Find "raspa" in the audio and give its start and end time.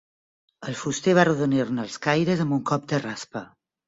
3.05-3.43